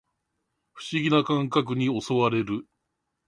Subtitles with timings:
[0.73, 2.65] 不思議な感覚に襲われる